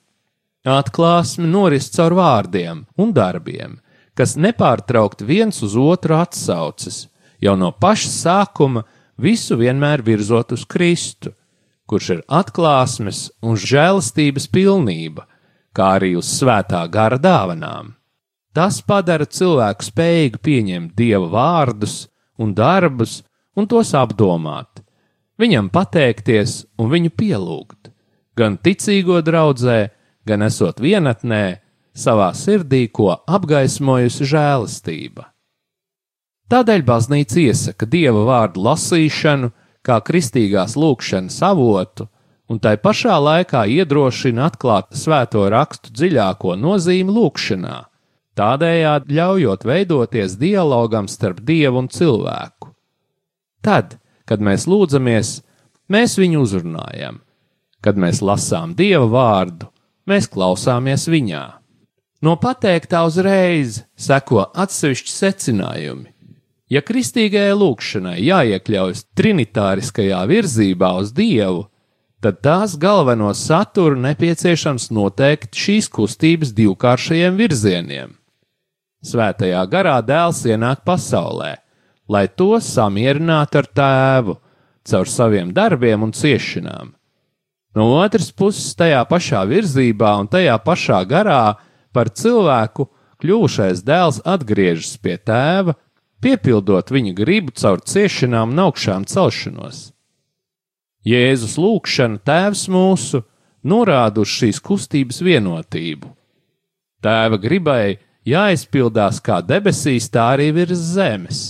Atklāsme 0.62 1.50
noris 1.50 1.89
caur 1.91 2.15
vārdiem 2.15 2.86
un 3.01 3.12
darbiem, 3.17 3.79
kas 4.15 4.38
nepārtraukti 4.38 5.27
viens 5.27 5.60
uz 5.65 5.75
otru 5.75 6.19
atsaucas, 6.21 7.07
jau 7.41 7.57
no 7.60 7.71
paša 7.74 8.12
sākuma 8.15 8.86
visu 9.17 9.57
vienmēr 9.60 10.05
virzot 10.05 10.53
uz 10.55 10.63
Kristu, 10.69 11.33
kurš 11.89 12.13
ir 12.15 12.21
atklāsmes 12.29 13.25
un 13.43 13.57
žēlastības 13.60 14.48
pilnība, 14.53 15.25
kā 15.75 15.98
arī 15.98 16.13
uz 16.19 16.29
svētā 16.39 16.86
gara 16.93 17.19
dāvanām. 17.19 17.98
Tas 18.51 18.81
padara 18.84 19.25
cilvēku 19.25 19.86
spējīgu 19.88 20.41
pieņemt 20.43 20.96
dieva 20.98 21.27
vārdus 21.31 22.05
un 22.41 22.51
darbus 22.55 23.22
un 23.55 23.67
tos 23.67 23.93
apdomāt, 23.96 24.81
viņam 25.39 25.70
pateikties 25.72 26.65
un 26.79 26.91
viņu 26.91 27.13
pielūgt, 27.15 27.91
gan 28.36 28.58
ticīgo 28.60 29.22
draudzē, 29.24 29.79
gan 30.27 30.43
esot 30.48 30.81
vienatnē, 30.84 31.62
savā 31.96 32.31
sirdī, 32.36 32.86
ko 32.88 33.12
apgaismojusi 33.27 34.27
žēlastība. 34.31 35.27
Tādēļ 36.51 36.83
baznīca 36.87 37.40
iesaka 37.40 37.87
dieva 37.87 38.25
vārdu 38.27 38.64
lasīšanu 38.66 39.51
kā 39.87 40.00
kristīgās 40.03 40.75
lūkšanas 40.75 41.37
avotu, 41.48 42.07
un 42.51 42.59
tai 42.59 42.75
pašā 42.75 43.16
laikā 43.16 43.64
iedrošina 43.72 44.50
atklāt 44.51 44.92
svēto 45.00 45.46
rakstu 45.51 45.94
dziļāko 45.96 46.57
nozīmi 46.59 47.16
lūkšanā, 47.16 47.77
tādējādi 48.42 49.18
ļaujot 49.20 49.66
veidoties 49.68 50.38
dialogam 50.42 51.08
starp 51.12 51.44
dievu 51.46 51.84
un 51.84 51.90
cilvēku. 51.94 52.72
Tad, 53.62 54.00
kad 54.25 54.42
mēs 54.42 54.66
lūdzamies, 54.70 55.42
mēs 55.92 56.18
viņu 56.18 56.42
uzrunājam, 56.46 57.22
kad 57.86 58.00
mēs 58.01 58.22
lasām 58.25 58.74
dieva 58.77 59.08
vārdu, 59.12 59.70
mēs 60.10 60.30
klausāmies 60.32 61.08
viņā. 61.12 61.44
No 62.22 62.36
pateiktā 62.38 63.01
uzreiz 63.08 63.82
seko 63.98 64.46
atsevišķi 64.46 65.14
secinājumi. 65.14 66.10
Ja 66.72 66.80
kristīgajai 66.86 67.56
lūkšanai 67.58 68.20
jāiekļaujas 68.24 69.04
trinitāriskajā 69.18 70.22
virzībā 70.30 70.94
uz 71.01 71.12
Dievu, 71.18 71.66
tad 72.24 72.40
tās 72.46 72.77
galveno 72.80 73.34
saturu 73.36 73.98
nepieciešams 74.06 74.88
noteikt 74.96 75.58
šīs 75.58 75.90
kustības 75.92 76.54
divkāršajiem 76.56 77.42
virzieniem. 77.42 78.16
Svētajā 79.01 79.61
garā 79.70 79.98
dēls 80.05 80.44
ienāk 80.46 80.83
pasaulē, 80.85 81.55
lai 82.11 82.27
to 82.29 82.53
samierinātu 82.61 83.61
ar 83.61 83.70
tēvu, 83.79 84.35
caur 84.85 85.09
saviem 85.09 85.53
darbiem 85.53 86.03
un 86.05 86.14
ciešanām. 86.14 86.94
No 87.75 87.87
otras 88.01 88.29
puses, 88.35 88.74
tajā 88.75 89.01
pašā 89.09 89.42
virzībā 89.48 90.11
un 90.20 90.27
tajā 90.29 90.57
pašā 90.61 91.00
garā 91.07 91.55
par 91.96 92.11
cilvēku 92.11 92.90
kļuvušais 93.24 93.81
dēls 93.87 94.20
atgriežas 94.27 94.98
pie 95.01 95.16
tēva, 95.18 95.77
piepildot 96.22 96.92
viņa 96.94 97.16
gribu 97.18 97.55
caur 97.57 97.81
ciešanām 97.81 98.53
un 98.53 98.64
augšām 98.68 99.07
celšanos. 99.09 99.90
Jēzus 101.07 101.55
lūgšana 101.57 102.22
Tēvs 102.22 102.68
mūsu 102.70 103.24
norāda 103.66 104.22
uz 104.22 104.29
šīs 104.29 104.59
kustības 104.61 105.22
vienotību. 105.25 106.11
Tēva 107.01 107.40
gribai 107.42 107.98
jāizpildās 108.27 109.22
kā 109.24 109.42
debesīs, 109.46 110.10
tā 110.12 110.31
arī 110.36 110.51
virs 110.55 110.81
zemes. 110.96 111.44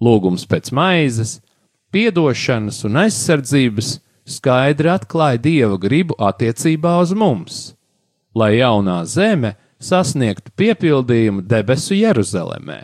Lūgums 0.00 0.46
pēc 0.48 0.70
maizes, 0.72 1.38
piedošanas 1.92 2.84
un 2.86 3.02
aizsardzības 3.04 3.96
skaidri 4.28 4.92
atklāja 4.92 5.42
Dieva 5.42 5.80
gribu 5.80 6.16
attiecībā 6.18 6.98
uz 7.02 7.16
mums 7.16 7.66
lai 8.38 8.58
jaunā 8.58 9.02
zeme 9.06 9.54
sasniegtu 9.82 10.52
piepildījumu 10.58 11.44
debesu 11.46 11.96
Jeruzalemē. 11.98 12.80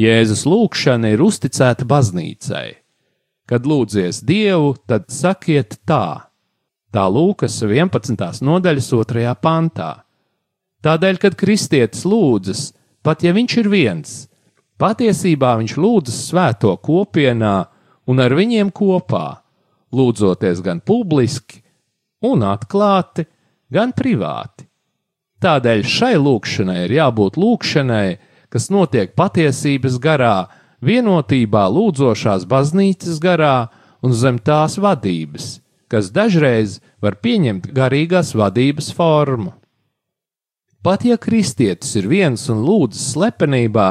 Jēzus 0.00 0.44
lūgšana 0.48 1.12
ir 1.14 1.22
uzticēta 1.22 1.86
baznīcai. 1.88 2.68
Kad 3.48 3.66
lūdzies 3.68 4.22
Dievu, 4.24 4.74
tad 4.88 5.10
sakiet 5.12 5.78
tā. 5.86 6.30
Tā 6.94 7.04
Lūkas 7.10 7.60
11. 7.62 8.42
nodaļas 8.46 8.90
2. 8.90 9.34
pantā. 9.42 9.90
Tādēļ, 10.84 11.18
kad 11.22 11.36
kristietis 11.40 12.04
lūdzas, 12.04 12.72
pat 13.04 13.24
ja 13.24 13.32
viņš 13.32 13.56
ir 13.62 13.70
viens, 13.72 14.10
patiesībā 14.80 15.54
viņš 15.62 15.76
lūdzas 15.80 16.18
svēto 16.28 16.74
kopienā 16.76 17.56
un 18.10 18.20
ar 18.20 18.34
viņiem 18.36 18.72
kopā, 18.74 19.40
lūdzoties 19.94 20.60
gan 20.64 20.82
publiski, 20.84 21.62
un 22.24 22.44
atklāti, 22.44 23.24
gan 23.72 23.96
privāti. 23.96 24.68
Tādēļ 25.44 25.82
šai 25.88 26.14
lūkšanai 26.20 26.84
ir 26.84 26.94
jābūt 26.98 27.40
lūkšanai, 27.40 28.06
kas 28.52 28.70
notiek 28.72 29.16
patiesības 29.16 29.98
garā, 30.00 30.46
vienotībā 30.84 31.64
lūdzošās 31.72 32.44
baznīcas 32.48 33.18
garā 33.24 33.56
un 34.04 34.12
zem 34.12 34.38
tās 34.38 34.76
vadības, 34.80 35.58
kas 35.88 36.12
dažreiz 36.12 36.78
var 37.00 37.16
pieņemt 37.24 37.72
garīgās 37.72 38.34
vadības 38.36 38.92
formu. 38.96 39.52
Pat 40.84 41.04
ja 41.08 41.16
kristietis 41.16 41.94
ir 41.96 42.04
viens 42.10 42.42
un 42.52 42.58
lūdzas 42.60 43.14
slepenībā, 43.14 43.86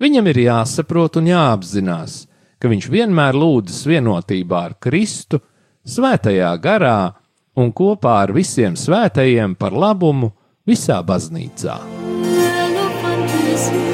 viņam 0.00 0.30
ir 0.32 0.38
jāsaprot 0.46 1.18
un 1.20 1.28
jāapzinās, 1.28 2.14
ka 2.56 2.70
viņš 2.72 2.88
vienmēr 2.88 3.36
lūdzas 3.36 3.82
vienotībā 3.90 4.62
ar 4.70 4.78
Kristu, 4.80 5.42
svētajā 5.84 6.54
garā 6.64 7.12
un 7.60 7.74
kopā 7.76 8.22
ar 8.22 8.32
visiem 8.32 8.72
svētajiem 8.72 9.58
par 9.60 9.76
labumu 9.76 10.32
visā 10.64 11.02
baznīcā. 11.04 11.76
Un 13.60 13.89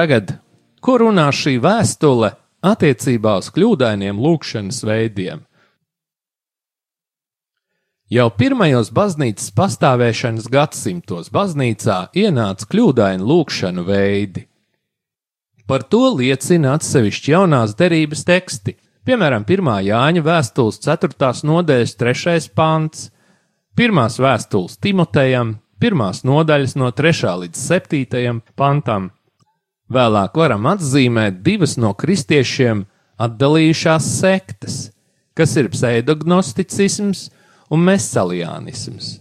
tagad, 0.00 0.38
ko 0.80 0.96
runā 1.02 1.28
šī 1.28 1.58
vēstule 1.60 2.32
attiecībā 2.64 3.36
uz 3.42 3.52
kļūdainiem 3.52 4.20
lūkšanas 4.24 4.80
veidiem? 4.88 5.42
Jau 8.10 8.26
pirmajos 8.34 8.88
baznīcas 8.90 9.52
pastāvēšanas 9.54 10.48
gadsimtos 10.50 11.28
baznīcā 11.30 11.98
ienāca 12.18 12.66
kļūdaini 12.72 13.28
lūkšanu 13.28 13.84
veidi. 13.86 14.46
Par 15.68 15.84
to 15.86 16.08
liecina 16.16 16.72
atsevišķi 16.74 17.36
jaunās 17.36 17.76
derības 17.78 18.24
teksti, 18.26 18.74
piemēram, 19.06 19.44
1. 19.46 19.70
Jāņa 19.86 20.24
vēstules 20.26 20.80
4. 20.82 21.30
nodaļas 21.46 21.94
3. 22.00 22.50
pants, 22.56 23.10
1. 23.78 24.02
vēstules 24.26 24.80
Timotejam, 24.82 25.58
1. 25.78 26.24
nodaļas 26.26 26.74
no 26.80 26.90
3. 26.90 27.36
līdz 27.44 27.64
7. 27.68 28.42
pantam. 28.58 29.12
Vēlāk 29.90 30.36
varam 30.38 30.68
atzīmēt 30.70 31.40
divas 31.42 31.74
no 31.80 31.90
kristiešiem 31.98 32.84
atdalījušās 33.20 34.06
sektas, 34.20 34.76
kas 35.34 35.56
ir 35.58 35.70
pseidognosticisms 35.72 37.26
un 37.74 37.82
mesaliānisms. 37.88 39.18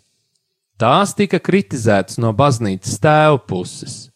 Tās 0.79 1.15
tika 1.17 1.41
kritizētas 1.43 2.19
no 2.21 2.31
baznīcas 2.37 3.01
tēva 3.01 3.41
puses. 3.49 4.07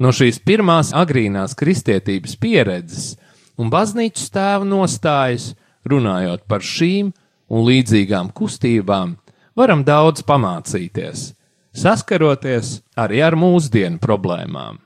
No 0.00 0.10
šīs 0.16 0.40
pirmās 0.44 0.90
agrīnās 0.96 1.54
kristietības 1.56 2.34
pieredzes 2.40 3.12
un 3.60 3.70
baznīcas 3.72 4.32
tēva 4.32 4.66
nostājas, 4.66 5.52
runājot 5.86 6.48
par 6.48 6.64
šīm 6.64 7.12
un 7.52 7.68
līdzīgām 7.68 8.32
kustībām, 8.36 9.14
varam 9.56 9.84
daudz 9.86 10.24
pamācīties, 10.26 11.30
saskaroties 11.76 12.80
arī 12.98 13.22
ar 13.28 13.38
mūsdienu 13.38 14.02
problēmām. 14.02 14.85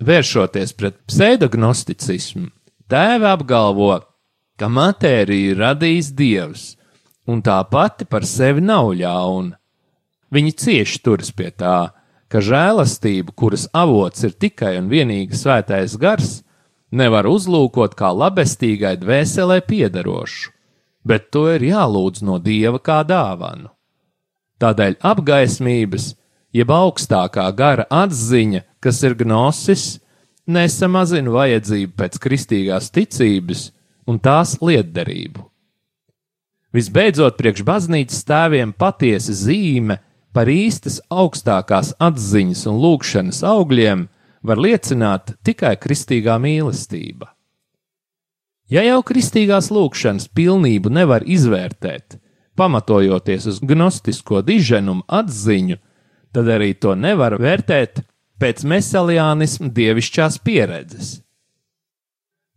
Vēršoties 0.00 0.72
pret 0.80 0.96
pseidognosticismu, 1.10 2.46
tēva 2.88 3.34
apgalvo, 3.36 3.98
ka 4.56 4.68
matēriju 4.72 5.52
ir 5.52 5.58
radījis 5.60 6.12
dievs, 6.16 6.62
un 7.28 7.42
tā 7.44 7.58
pati 7.68 8.06
par 8.08 8.24
sevi 8.24 8.64
nav 8.64 8.94
ļauna. 8.96 9.58
Viņi 10.32 10.52
cieši 10.62 11.02
turas 11.04 11.28
pie 11.36 11.50
tā, 11.52 11.90
ka 12.32 12.40
žēlastību, 12.40 13.34
kuras 13.36 13.66
avots 13.76 14.24
ir 14.24 14.32
tikai 14.32 14.78
un 14.78 14.88
vienīgi 14.88 15.36
svētais 15.36 15.98
gars, 16.00 16.38
nevar 16.90 17.28
uzlūkot 17.28 17.92
kā 17.98 18.08
labestīgai 18.14 18.94
dvēselē 19.02 19.60
piedarošu, 19.68 20.54
bet 21.04 21.28
to 21.34 21.44
ir 21.52 21.66
jālūdz 21.66 22.24
no 22.24 22.38
dieva 22.40 22.80
kā 22.80 23.02
dāvanu. 23.04 23.68
Tādēļ 24.60 24.96
apgaismības, 25.12 26.14
jeb 26.56 26.72
augstākā 26.72 27.46
gara 27.56 27.84
atziņa, 27.90 28.64
kas 28.80 29.02
ir 29.04 29.16
gnosis, 29.18 30.00
nesamazina 30.50 31.32
vajadzību 31.34 31.94
pēc 32.00 32.18
kristīgās 32.22 32.90
ticības 32.94 33.70
un 34.08 34.18
tās 34.18 34.56
lietderību. 34.64 35.44
Visbeidzot, 36.74 37.34
priekš 37.38 37.64
baznīcas 37.66 38.22
tēviem 38.28 38.72
patiesa 38.78 39.34
zīme 39.34 39.98
par 40.34 40.50
īstas 40.50 41.00
augstākās 41.10 41.92
atziņas 41.98 42.64
un 42.70 42.78
lūgšanas 42.84 43.42
augļiem 43.46 44.06
var 44.46 44.62
liecināt 44.62 45.34
tikai 45.44 45.74
kristīgā 45.82 46.38
mīlestība. 46.40 47.32
Ja 48.70 48.84
jau 48.86 49.00
kristīgās 49.02 49.72
lūgšanas 49.74 50.28
pilnību 50.30 50.92
nevar 50.94 51.26
izvērtēt, 51.26 52.20
pamatojoties 52.54 53.48
uz 53.50 53.58
gnostisko 53.66 54.44
diženumu 54.46 55.02
atziņu, 55.10 55.80
tad 56.30 56.50
arī 56.54 56.76
to 56.78 56.94
nevar 56.94 57.34
vērtēt 57.42 58.04
pēc 58.40 58.64
meseliānisma 58.64 59.68
dievišķās 59.76 60.38
pieredzes. 60.44 61.18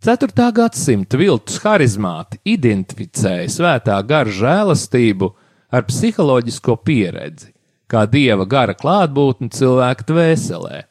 4. 0.04 0.50
gadsimta 0.52 1.16
viltus 1.20 1.62
harizmāti 1.64 2.42
identificēja 2.56 3.48
svētā 3.52 4.00
gara 4.04 4.32
žēlastību 4.36 5.30
ar 5.72 5.86
psiholoģisko 5.88 6.76
pieredzi, 6.84 7.54
kā 7.88 8.04
dieva 8.12 8.44
gara 8.50 8.76
klātbūtni 8.76 9.48
cilvēka 9.56 10.08
dvēselē. 10.10 10.82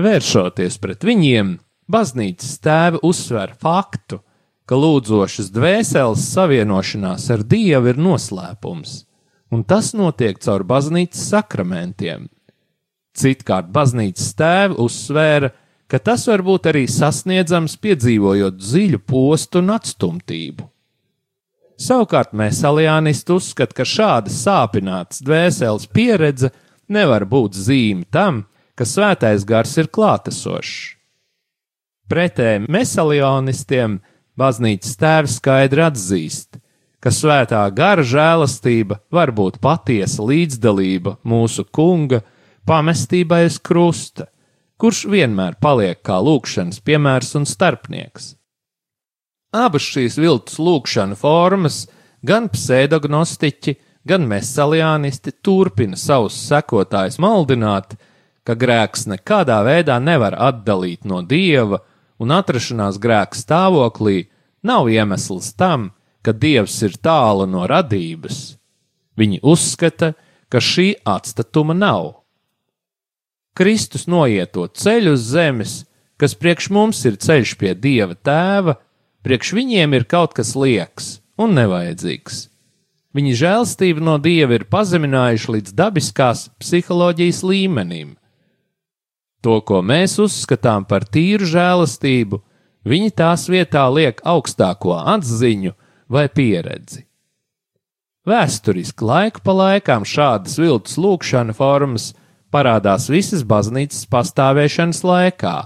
Vēršoties 0.00 0.76
pret 0.82 1.06
viņiem, 1.08 1.54
baznīcas 1.90 2.58
tēvi 2.60 3.00
uzsver 3.08 3.54
faktu, 3.56 4.20
ka 4.68 4.78
lūdzošas 4.78 5.48
dvēseles 5.50 6.26
savienošanās 6.34 7.24
ar 7.34 7.40
dievu 7.42 7.90
ir 7.90 7.98
noslēpums, 7.98 8.92
un 9.50 9.64
tas 9.64 9.94
notiek 9.98 10.38
caur 10.44 10.62
baznīcas 10.68 11.24
sakramentiem. 11.32 12.28
Citkārt 13.16 13.70
baznīcas 13.74 14.34
tēvi 14.38 14.78
uzsvēra, 14.80 15.50
ka 15.90 15.98
tas 15.98 16.26
var 16.30 16.44
būt 16.46 16.68
arī 16.70 16.84
sasniedzams 16.86 17.74
piedzīvojot 17.82 18.60
dziļu 18.60 19.00
postu 19.06 19.58
un 19.62 19.74
atstumtību. 19.74 20.68
Savukārt 21.80 22.34
mēs 22.36 22.60
aliānisti 22.68 23.32
uzskata, 23.32 23.80
ka 23.80 23.86
šāda 23.88 24.30
sāpināta 24.30 25.24
dvēseles 25.24 25.88
pieredze 25.90 26.52
nevar 26.92 27.24
būt 27.26 27.56
zīme 27.56 28.04
tam, 28.12 28.44
ka 28.76 28.84
svētais 28.84 29.46
gars 29.48 29.72
ir 29.80 29.88
klātesošs. 29.88 30.96
Pretēji 32.10 32.66
mesalionistiem 32.66 34.00
baznīcas 34.38 34.96
tēvs 35.00 35.36
skaidri 35.38 35.84
atzīst, 35.86 36.58
ka 37.00 37.12
svētā 37.14 37.62
gara 37.74 38.04
žēlastība 38.04 39.00
var 39.14 39.32
būt 39.32 39.60
patiesa 39.62 40.26
līdzdalība 40.26 41.16
mūsu 41.24 41.64
kunga 41.70 42.20
pamestībai 42.68 43.44
uz 43.48 43.58
krusta, 43.62 44.28
kurš 44.80 45.04
vienmēr 45.12 45.58
paliek 45.60 46.00
kā 46.02 46.18
lūkšanas 46.24 46.80
piemērs 46.84 47.34
un 47.40 47.46
starpnieks. 47.48 48.34
Abas 49.50 49.82
šīs 49.82 50.16
viltus 50.20 50.60
lūkšana 50.62 51.18
formas, 51.18 51.84
gan 52.22 52.48
pseidognostiķi, 52.52 53.74
gan 54.06 54.24
mesaliānisti 54.30 55.34
turpina 55.44 55.98
savus 55.98 56.36
sekotājus 56.46 57.18
maldināt, 57.20 57.96
ka 58.46 58.56
grēks 58.56 59.06
nekādā 59.10 59.60
veidā 59.66 59.98
nevar 60.00 60.36
atdalīt 60.38 61.04
no 61.04 61.20
dieva, 61.22 61.82
un 62.20 62.32
atrašanās 62.36 63.00
grēka 63.00 63.36
stāvoklī 63.36 64.28
nav 64.62 64.88
iemesls 64.92 65.52
tam, 65.56 65.90
ka 66.22 66.32
dievs 66.32 66.76
ir 66.84 66.96
tālu 67.00 67.46
no 67.48 67.66
radības. 67.68 68.56
Viņi 69.16 69.40
uzskata, 69.42 70.14
ka 70.48 70.60
šī 70.60 70.94
atstatuma 71.04 71.76
nav. 71.76 72.19
Kristus 73.56 74.06
noieto 74.06 74.66
ceļu 74.68 75.16
uz 75.16 75.26
zemes, 75.32 75.72
kas 76.20 76.36
priekš 76.38 76.70
mums 76.74 77.02
ir 77.08 77.18
ceļš 77.20 77.56
pie 77.58 77.74
dieva 77.74 78.14
tēva, 78.14 78.76
Priekš 79.20 79.52
viņiem 79.52 79.98
ir 79.98 80.06
kaut 80.08 80.32
kas 80.36 80.54
lieks 80.56 81.18
un 81.40 81.52
nevajadzīgs. 81.58 82.46
Viņa 83.16 83.32
žēlstība 83.36 84.00
no 84.06 84.14
dieva 84.22 84.56
ir 84.56 84.64
pazeminājuši 84.70 85.52
līdz 85.56 85.74
dabiskās 85.76 86.46
psiholoģijas 86.62 87.42
līmenim. 87.44 88.14
To, 89.44 89.58
ko 89.60 89.80
mēs 89.84 90.16
uzskatām 90.22 90.86
par 90.88 91.04
tīru 91.04 91.48
žēlastību, 91.48 92.40
viņi 92.88 93.12
tās 93.16 93.46
vietā 93.52 93.84
liek 93.92 94.22
augstāko 94.24 94.96
atziņu 94.96 95.74
vai 96.08 96.28
pieredzi. 96.32 97.04
Vēsturiski 98.28 99.04
laiku 99.04 99.42
pa 99.44 99.56
laikām 99.56 100.06
šādas 100.06 100.56
viltus 100.60 100.96
lūkšana 101.00 101.56
formas 101.56 102.12
parādās 102.52 103.08
visas 103.10 103.42
baznīcas 103.46 104.06
pastāvēšanas 104.10 105.02
laikā, 105.06 105.56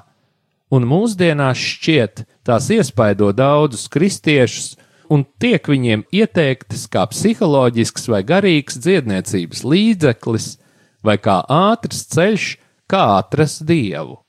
un 0.75 0.89
mūsdienās 0.89 1.61
šķiet, 1.61 2.25
tās 2.47 2.71
iespaido 2.75 3.31
daudzus 3.37 3.87
kristiešus 3.93 4.75
un 5.13 5.25
tiek 5.41 5.65
viņiem 5.69 6.05
ieteiktas 6.15 6.87
kā 6.91 7.05
psiholoģisks 7.11 8.09
vai 8.11 8.23
garīgs 8.27 8.79
dziedniecības 8.81 9.65
līdzeklis 9.69 10.51
vai 11.05 11.17
kā 11.21 11.41
ātrs 11.51 12.07
ceļš, 12.15 12.47
kā 12.91 13.03
atrast 13.19 13.65
dievu. 13.69 14.21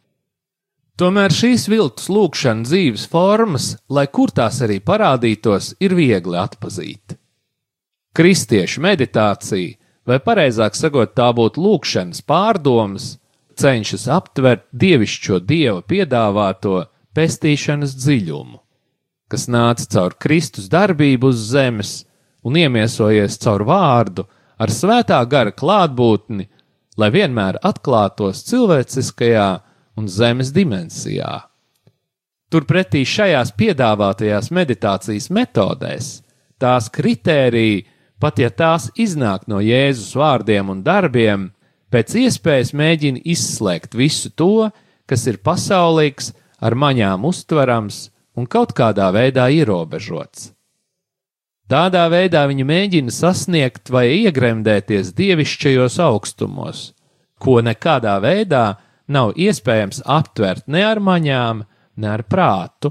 Tomēr 0.95 1.33
šīs 1.35 1.65
viltus 1.67 2.07
lūkšana 2.07 2.63
dzīves 2.63 3.03
formas, 3.11 3.73
lai 3.91 4.05
kur 4.07 4.31
tās 4.31 4.61
arī 4.63 4.79
parādītos, 4.79 5.73
ir 5.83 5.95
viegli 5.95 6.37
atpazīt. 6.39 7.17
Kristiešu 8.15 8.79
meditācija, 8.83 9.75
vai 10.05 10.19
precīzāk 10.21 10.77
sakot, 10.77 11.13
tā 11.17 11.29
būtu 11.35 11.61
lūkšanas 11.61 12.21
pārdomas, 12.27 13.15
cenšas 13.59 14.07
aptvert 14.11 14.65
dievišķo 14.71 15.39
dieva 15.47 15.81
piedāvāto 15.81 16.85
pestīšanas 17.15 17.95
dziļumu, 17.97 18.59
kas 19.31 19.47
nāca 19.51 19.87
caur 19.95 20.17
Kristus 20.19 20.67
darbību 20.71 21.31
uz 21.31 21.47
zemes 21.53 21.95
un 22.45 22.59
iemiesojies 22.59 23.39
caur 23.41 23.65
vārdu 23.67 24.27
ar 24.61 24.71
svētā 24.71 25.21
gara 25.29 25.51
klātbūtni, 25.55 26.47
lai 26.99 27.09
vienmēr 27.11 27.59
atklātos 27.65 28.43
cilvēciskajā 28.47 29.49
un 29.99 30.07
zemes 30.11 30.51
dimensijā. 30.55 31.41
Turpretī 32.51 33.01
šajās 33.07 33.51
piedāvātajās 33.57 34.51
meditācijas 34.53 35.31
metodēs 35.33 36.11
tās 36.61 36.87
kritēriji, 36.93 37.83
pat 38.25 38.39
ja 38.41 38.49
tās 38.49 38.87
iznāk 38.97 39.43
no 39.45 39.59
Jēzus 39.61 40.15
vārdiem 40.17 40.71
un 40.73 40.79
darbiem, 40.81 41.51
pēc 41.93 42.15
iespējas 42.23 42.71
mēģina 42.73 43.21
izslēgt 43.21 43.93
visu 43.93 44.31
to, 44.33 44.71
kas 45.05 45.27
ir 45.29 45.37
pasaulīgs, 45.45 46.31
ar 46.57 46.73
maņām 46.73 47.27
uztverams 47.29 48.07
un 48.33 48.47
kaut 48.49 48.73
kādā 48.73 49.11
veidā 49.13 49.45
ierobežots. 49.53 50.49
Tādā 51.69 52.07
veidā 52.09 52.47
viņi 52.49 52.65
mēģina 52.65 53.13
sasniegt 53.13 53.93
vai 53.93 54.07
iegremdēties 54.23 55.13
dievišķajos 55.17 55.99
augstumos, 56.07 56.81
ko 57.37 57.59
nekādā 57.61 58.17
veidā 58.25 58.65
nav 59.05 59.37
iespējams 59.37 60.01
aptvert 60.01 60.65
ne 60.65 60.81
ar 60.81 60.97
maņām, 60.97 61.61
ne 62.01 62.09
ar 62.09 62.25
prātu. 62.25 62.89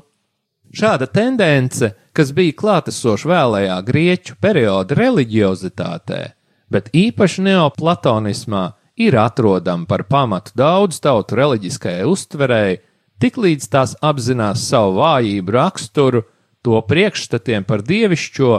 Šāda 0.70 1.10
tendence, 1.10 1.90
kas 2.14 2.30
bija 2.34 2.54
klātesoša 2.60 3.30
vēlējā 3.30 3.76
grieķu 3.86 4.38
perioda 4.42 4.96
reliģiozitātē, 4.98 6.22
bet 6.70 6.90
īpaši 6.94 7.44
neoplatonismā, 7.48 8.64
ir 8.96 9.16
atrodama 9.18 9.88
par 9.90 10.06
pamatu 10.06 10.54
daudz 10.54 11.00
tautu 11.02 11.38
reliģiskajai 11.40 12.06
uztverēji, 12.06 12.80
tiklīdz 13.22 13.68
tās 13.70 13.96
apzinās 14.02 14.62
savu 14.68 15.00
vājību 15.00 15.56
raksturu, 15.56 16.22
to 16.64 16.80
priekšstatiem 16.88 17.66
par 17.68 17.82
dievišķo 17.84 18.52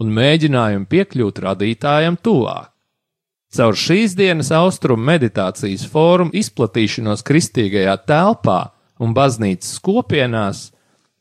un 0.00 0.12
mēģinājumu 0.16 0.88
piekļūt 0.88 1.42
radītājam 1.44 2.16
tuvāk. 2.22 2.70
Caur 3.50 3.74
šīs 3.74 4.14
dienas 4.14 4.52
austrumu 4.54 5.02
meditācijas 5.08 5.82
fórumu 5.90 6.30
izplatīšanos 6.38 7.24
kristīgajā 7.26 7.96
telpā 8.06 8.60
un 9.02 9.10
baznīcas 9.16 9.80
kopienās, 9.82 10.68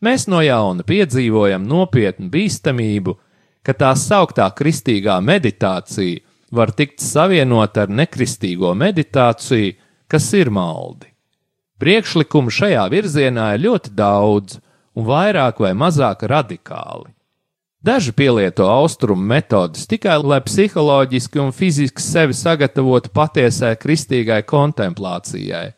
mēs 0.06 0.28
no 0.32 0.42
jauna 0.44 0.86
piedzīvojam 0.88 1.68
nopietnu 1.68 2.30
bīstamību, 2.32 3.16
ka 3.64 3.76
tā 3.76 3.92
sauktā 3.98 4.48
kristīgā 4.56 5.20
meditācija 5.22 6.24
var 6.52 6.72
tikt 6.74 7.04
savienota 7.04 7.86
ar 7.86 7.94
nekristīgo 7.94 8.74
meditāciju, 8.78 9.76
kas 10.10 10.32
ir 10.34 10.50
maldi. 10.50 11.12
Priekšlikumu 11.80 12.52
šajā 12.52 12.88
virzienā 12.92 13.54
ir 13.56 13.64
ļoti 13.68 13.94
daudz, 13.96 14.58
un 14.98 15.08
vairāk 15.08 15.62
vai 15.64 15.72
mazāk 15.78 16.26
radikāli. 16.28 17.14
Daži 17.80 18.12
pielieto 18.12 18.66
austrumu 18.68 19.24
metodas 19.24 19.88
tikai, 19.88 20.18
lai 20.20 20.42
psiholoģiski 20.44 21.40
un 21.40 21.54
fiziski 21.56 22.04
sevi 22.04 22.36
sagatavotu 22.36 23.14
patiesai 23.16 23.78
kristīgai 23.80 24.42
kontemplācijai. 24.44 25.70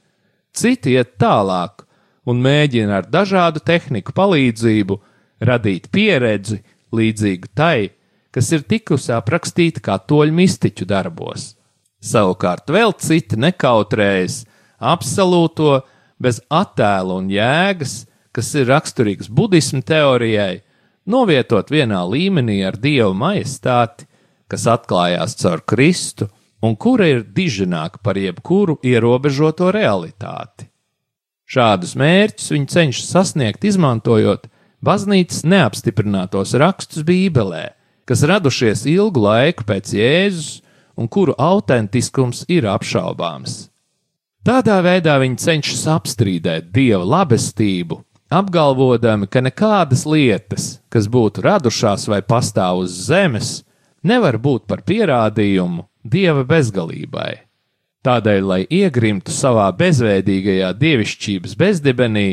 Citi 0.49 0.95
iet 0.97 1.13
tālāk 1.21 1.85
un 2.25 2.41
mēģina 2.43 3.01
ar 3.01 3.09
dažādu 3.09 3.63
tehniku 3.65 4.13
palīdzību 4.17 4.97
radīt 5.41 5.89
pieredzi 5.93 6.61
līdzīgu 6.93 7.51
tai, 7.57 7.91
kas 8.31 8.51
ir 8.55 8.63
tikusi 8.67 9.11
aprakstīta 9.15 9.81
katoļu 9.83 10.35
mistiķu 10.35 10.87
darbos. 10.87 11.55
Savukārt 12.01 12.71
vēl 12.73 12.95
citi 12.97 13.37
nekautrējas 13.37 14.41
absolūto 14.81 15.81
bez 16.21 16.39
attēlu 16.49 17.19
un 17.21 17.29
jēgas, 17.33 18.05
kas 18.31 18.53
ir 18.55 18.69
raksturīgs 18.71 19.29
budismu 19.29 19.83
teorijai, 19.85 20.61
novietot 21.05 21.69
vienā 21.73 22.01
līmenī 22.07 22.61
ar 22.65 22.77
dievu 22.79 23.13
majestāti, 23.17 24.07
kas 24.47 24.67
atklājās 24.69 25.37
caur 25.41 25.63
Kristu 25.67 26.29
un 26.61 26.75
kura 26.77 27.07
ir 27.09 27.23
diženāka 27.25 28.01
par 28.03 28.19
jebkuru 28.19 28.77
ierobežoto 28.85 29.71
realitāti. 29.73 30.70
Šādus 31.51 31.97
mērķus 31.99 32.51
viņi 32.53 32.69
cenšas 32.71 33.07
sasniegt, 33.11 33.65
izmantojot 33.67 34.45
baznīcas 34.85 35.43
neapstiprinātos 35.43 36.55
rakstus 36.61 37.03
Bībelē, 37.07 37.73
kas 38.07 38.23
radušies 38.29 38.85
ilgu 38.87 39.25
laiku 39.25 39.65
pēc 39.67 39.91
Jēzus 39.97 40.61
un 40.95 41.09
kuru 41.11 41.35
autentiskums 41.35 42.45
ir 42.47 42.69
apšaubāms. 42.71 43.65
Tādā 44.47 44.79
veidā 44.85 45.17
viņi 45.21 45.43
cenšas 45.43 45.83
apstrīdēt 45.91 46.71
dieva 46.73 47.03
labestību, 47.17 47.99
apgalvodami, 48.31 49.27
ka 49.27 49.43
nekādas 49.43 50.07
lietas, 50.07 50.79
kas 50.89 51.11
būtu 51.11 51.43
radušās 51.45 52.07
vai 52.07 52.23
pastāv 52.23 52.85
uz 52.85 52.95
zemes, 53.11 53.59
nevar 54.07 54.39
būt 54.39 54.65
par 54.71 54.87
pierādījumu 54.87 55.83
dieva 56.07 56.47
bezgalībai. 56.47 57.50
Tādēļ, 58.01 58.45
lai 58.49 58.61
iegrimtu 58.65 59.33
savā 59.33 59.67
bezveidīgajā 59.77 60.71
dievišķības 60.73 61.53
bezdibenī, 61.59 62.29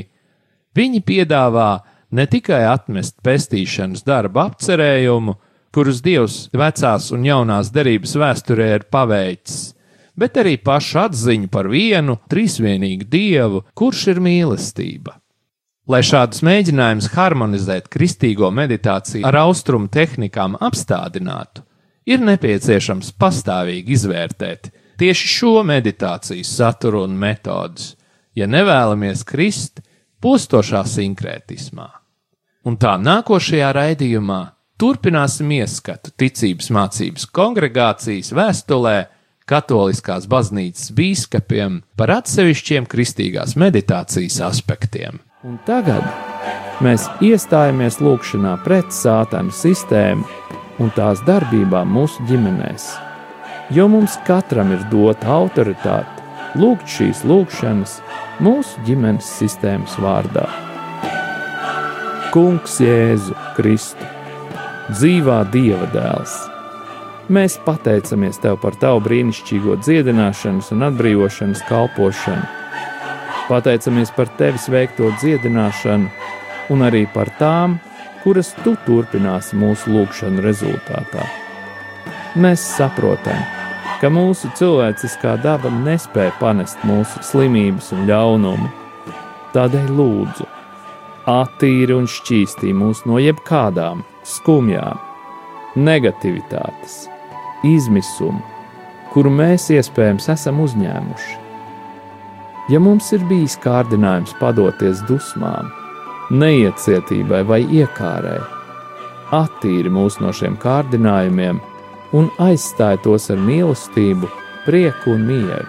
viņi 0.76 1.02
piedāvā 1.04 1.70
ne 2.16 2.24
tikai 2.24 2.62
atmest 2.70 3.18
pestīšanas 3.24 4.06
darba 4.06 4.46
apcerējumu, 4.48 5.34
kurus 5.74 6.00
dievs 6.00 6.38
vecās 6.56 7.10
un 7.12 7.26
jaunās 7.28 7.68
derības 7.74 8.16
vēsturē 8.16 8.70
ir 8.78 8.86
paveicis, 8.88 9.74
bet 10.18 10.40
arī 10.40 10.56
pašu 10.56 11.02
atziņu 11.04 11.52
par 11.52 11.68
vienu 11.68 12.16
trīsvienīgu 12.32 13.04
dievu, 13.12 13.62
kurš 13.76 14.06
ir 14.14 14.24
mīlestība. 14.24 15.18
Lai 15.88 16.00
šādus 16.04 16.40
mēģinājumus 16.44 17.12
harmonizēt 17.12 17.92
kristīgo 17.92 18.48
meditāciju 18.52 19.24
ar 19.28 19.42
austrumu 19.44 19.88
tehnikām 19.92 20.56
apstādinātu, 20.64 21.62
ir 22.08 22.24
nepieciešams 22.24 23.14
pastāvīgi 23.20 23.96
izvērtēt 23.96 24.72
tieši 24.98 25.30
šo 25.36 25.62
meditācijas 25.66 26.50
saturu 26.58 27.04
un 27.06 27.16
metodus, 27.18 27.94
ja 28.34 28.46
nevēlamies 28.50 29.24
krist 29.26 29.82
postošā 30.22 30.82
sinkrētismā. 30.86 31.88
Un 32.66 32.76
tā 32.76 32.96
nākošajā 33.00 33.70
raidījumā 33.74 34.40
turpināsim 34.78 35.50
ieskatu 35.58 36.12
ticības 36.18 36.70
mācības 36.74 37.28
kongregācijas 37.34 38.34
vēstulē 38.36 38.96
katoliskās 39.48 40.28
baznīcas 40.28 40.92
bīskapiem 40.94 41.80
par 41.96 42.12
atsevišķiem 42.18 42.86
kristīgās 42.90 43.56
meditācijas 43.58 44.42
aspektiem. 44.50 45.22
Un 45.46 45.56
tagad 45.66 46.04
mēs 46.84 47.08
iestājamies 47.24 48.00
lūgšanā 48.02 48.58
pret 48.66 48.92
sātanu 48.94 49.54
sistēmu 49.54 50.26
un 50.82 50.94
tās 50.94 51.22
darbībām 51.26 51.90
mūsu 51.94 52.26
ģimenēs. 52.28 53.07
Jo 53.70 53.84
mums 53.88 54.14
katram 54.24 54.70
ir 54.72 54.84
dota 54.88 55.28
autoritāte 55.28 56.18
lūgt 56.56 56.88
šīs 56.88 57.20
lūgšanas 57.28 57.98
mūsu 58.40 58.84
ģimenes 58.86 59.26
sistēmas 59.38 59.98
vārdā. 60.00 60.46
Kungs 62.32 62.78
Jēzu 62.80 63.36
Kristu, 63.56 64.08
dzīvā 64.92 65.42
Dieva 65.52 65.88
dēls! 65.92 66.36
Mēs 67.28 67.58
pateicamies 67.60 68.40
Tev 68.40 68.56
par 68.62 68.78
Tavu 68.80 69.02
brīnišķīgo 69.04 69.76
dziedināšanas 69.82 70.72
un 70.72 70.86
atbrīvošanas 70.86 71.66
kalpošanu. 71.68 72.46
Pateicamies 73.50 74.14
par 74.16 74.32
Tevis 74.40 74.64
veikto 74.72 75.10
dziedināšanu 75.20 76.08
un 76.72 76.88
arī 76.88 77.04
par 77.12 77.28
tām, 77.36 77.76
kuras 78.24 78.54
Tu 78.64 78.72
turpināsi 78.88 79.60
mūsu 79.60 79.92
lūgšanu 79.92 80.44
rezultātā. 80.44 81.28
Mēs 82.40 82.64
saprotam, 82.76 83.57
ka 83.98 84.10
mūsu 84.12 84.50
cilvēciskā 84.58 85.34
daba 85.42 85.70
nespēja 85.74 86.34
panest 86.38 86.82
mūsu 86.86 87.22
slimības 87.26 87.90
un 87.96 88.06
ļaunumu. 88.10 88.70
Tādēļ 89.54 89.88
lūdzu, 89.98 90.46
attīri 91.28 91.96
un 91.96 92.06
šķīstī 92.10 92.74
mūs 92.76 93.02
no 93.08 93.18
jebkādām 93.22 94.04
skumjām, 94.28 95.00
negativitātes 95.78 97.06
izmisumu, 97.66 98.42
kuru 99.12 99.32
mēs 99.34 99.70
iespējams 99.74 100.28
esam 100.34 100.60
uzņēmuši. 100.62 101.36
Ja 102.68 102.78
mums 102.84 103.08
ir 103.16 103.24
bijis 103.30 103.56
kārdinājums 103.64 104.34
padoties 104.38 105.00
dusmām, 105.08 105.72
neiecietībai 106.30 107.40
vai 107.48 107.62
iekārai, 107.64 108.38
attīri 109.32 109.90
mūs 109.92 110.20
no 110.20 110.30
šiem 110.36 110.58
kārdinājumiem 110.60 111.62
un 112.12 112.30
aizstāj 112.40 113.00
tos 113.04 113.28
ar 113.32 113.40
mīlestību, 113.42 114.28
prieku 114.64 115.14
un 115.16 115.26
mieru. 115.28 115.66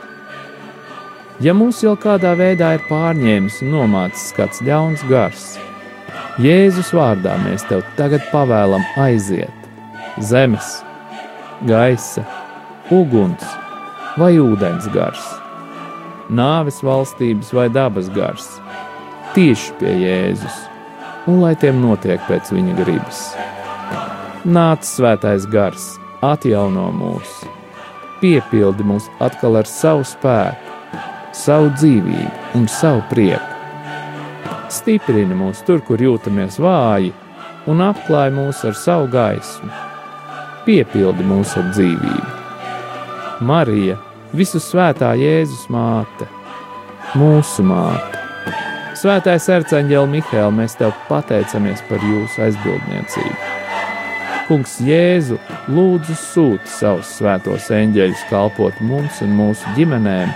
Ja 1.40 1.54
mums 1.56 1.80
jau 1.84 1.96
kādā 2.00 2.34
veidā 2.36 2.74
ir 2.76 2.84
pārņēmis 2.90 3.62
un 3.64 3.76
nomācis 3.78 4.34
kāds 4.36 4.60
ļauns 4.66 5.06
gars, 5.08 5.54
Jēzus 6.40 6.94
vārdā 6.96 7.34
mēs 7.44 7.66
tev 7.68 7.84
tagad 7.98 8.24
pavēlam 8.32 8.84
aiziet 9.00 9.60
zemes, 10.24 10.80
gaisa, 11.68 12.24
uguns 12.92 13.44
vai 14.20 14.34
ūdens 14.40 14.88
gars, 14.94 15.22
nāves 16.32 16.82
valstības 16.84 17.52
vai 17.56 17.68
dabas 17.72 18.10
gars, 18.16 18.50
tieši 19.36 19.76
pie 19.80 19.96
Jēzus, 20.04 20.60
un 21.28 21.40
lai 21.44 21.54
tiem 21.60 21.80
notiek 21.84 22.24
pēc 22.28 22.52
viņa 22.56 22.76
gribas. 22.82 23.24
Nāc 24.48 24.88
svētais 24.88 25.48
gars, 25.52 25.98
atjauno 26.26 26.88
mūs, 26.96 27.36
piepildi 28.22 28.86
mūs 28.88 29.10
atkal 29.24 29.60
ar 29.62 29.70
savu 29.70 30.08
spēku, 30.08 31.02
savu 31.36 31.74
dzīvību 31.76 32.60
un 32.60 32.68
savu 32.72 33.04
prieku. 33.12 33.46
Stiprini 34.70 35.38
mūs 35.38 35.64
tur, 35.66 35.82
kur 35.86 36.02
jūtamies 36.02 36.60
vāji, 36.62 37.14
un 37.70 37.86
apklāj 37.86 38.34
mūs 38.36 38.66
ar 38.70 38.78
savu 38.78 39.08
gaismu 39.14 39.88
piepildi 40.70 41.26
mūs 41.26 41.56
ar 41.58 41.72
dzīvību. 41.74 42.36
Marija, 43.50 43.96
visu 44.36 44.62
svētā 44.62 45.16
Jēzus 45.18 45.66
māte, 45.74 46.28
mūsu 47.18 47.66
māte. 47.66 48.22
Svētais 49.00 49.48
arcāņģēl 49.56 50.10
Mihēl, 50.12 50.52
mēs 50.54 50.76
tev 50.78 50.94
pateicamies 51.08 51.82
par 51.90 52.04
jūsu 52.06 52.50
aizbildniecību. 52.50 53.49
Kungs 54.50 54.80
Jēzu 54.82 55.36
lūdzu 55.70 56.16
sūti 56.18 56.72
savus 56.74 57.12
svētos 57.20 57.68
eņģeļus 57.70 58.24
kalpot 58.32 58.80
mums 58.82 59.20
un 59.22 59.36
mūsu 59.38 59.76
ģimenēm, 59.76 60.32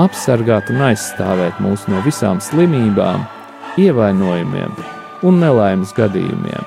apsargāt 0.00 0.70
un 0.72 0.86
aizstāvēt 0.86 1.58
mūs 1.60 1.84
no 1.92 2.00
visām 2.06 2.40
slimībām, 2.40 3.26
ievainojumiem 3.76 4.72
un 5.28 5.40
nelaimes 5.42 5.92
gadījumiem. 5.92 6.64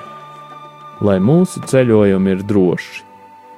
Lai 1.02 1.18
mūsu 1.18 1.64
ceļojumi 1.66 2.36
ir 2.36 2.46
droši, 2.46 3.02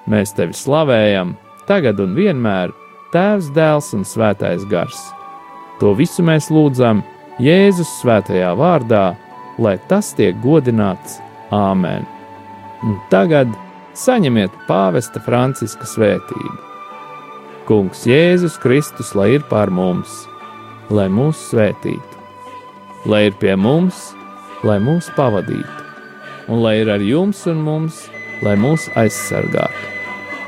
mēs 0.08 0.32
tevi 0.38 0.56
slavējam, 0.56 1.36
tagad 1.68 2.00
un 2.00 2.16
vienmēr, 2.16 2.72
Tēvs, 3.12 3.52
Dēls 3.52 3.92
un 3.94 4.08
Svētais 4.08 4.64
Gars. 4.72 5.04
To 5.78 5.92
visu 5.92 6.24
mēs 6.24 6.48
lūdzam 6.48 7.04
Jēzus 7.36 7.98
svētajā 8.00 8.56
vārdā, 8.56 9.10
lai 9.60 9.76
tas 9.92 10.14
tiek 10.16 10.40
godināts 10.40 11.20
Āmen. 11.52 12.08
Un 12.85 12.99
tagad 13.12 13.51
saņemiet 13.97 14.53
pāvesta 14.68 15.23
Franciska 15.25 15.88
svētību. 15.88 16.57
Kungs 17.68 18.05
Jēzus 18.09 18.59
Kristus, 18.61 19.14
lai 19.16 19.31
ir 19.38 19.47
pār 19.49 19.73
mums, 19.73 20.27
lai 20.92 21.07
mūs 21.09 21.40
svētītu, 21.49 22.20
lai 23.09 23.25
ir 23.31 23.38
pie 23.40 23.55
mums, 23.57 24.11
lai 24.64 24.77
mūs 24.85 25.09
pavadītu, 25.16 25.88
un 26.53 26.61
lai 26.61 26.77
ir 26.83 26.92
ar 26.92 27.01
jums 27.01 27.47
un 27.49 27.64
mums, 27.64 28.05
lai 28.44 28.59
mūs 28.61 28.90
aizsargātu, 29.01 29.88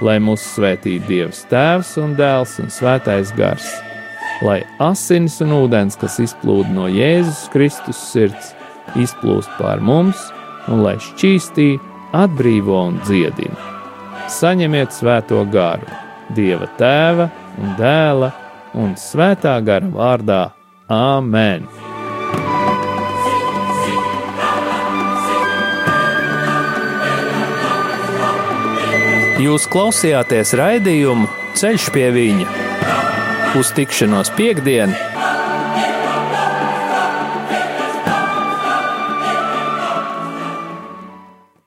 lai 0.04 0.18
mūs 0.20 0.44
svētītu 0.58 1.08
Dievs 1.08 1.46
Tēvs 1.48 1.96
un 2.04 2.14
Dēls 2.20 2.58
un 2.60 2.68
Svētais 2.68 3.32
Gars 3.38 3.72
lai 4.44 4.60
asins 4.82 5.38
un 5.44 5.54
ūdens, 5.56 5.96
kas 6.00 6.18
izplūda 6.22 6.72
no 6.74 6.86
Jēzus 6.92 7.46
Kristus 7.52 8.00
sirds, 8.12 8.52
izplūst 8.98 9.50
pār 9.60 9.80
mums 9.84 10.20
un 10.70 10.82
lai 10.84 10.96
šķīstī, 11.02 11.76
atbrīvo 12.24 12.80
un 12.90 13.00
dziedina. 13.04 13.72
Saņemiet 14.32 14.94
svēto 14.96 15.42
garu, 15.52 15.86
Dieva 16.34 16.66
tēva 16.78 17.28
un 17.62 17.74
dēla 17.78 18.32
un 18.74 18.96
svētā 18.98 19.54
gara 19.64 19.86
vārdā 19.86 20.42
Āmen! 20.90 21.68
Jūs 29.36 29.66
klausījāties 29.68 30.54
raidījumu 30.56 31.28
Ceļš 31.56 31.90
pie 31.94 32.08
viņa 32.12 32.46
uz 33.56 33.70
tikšanos 33.72 34.28
piekdien, 34.36 34.90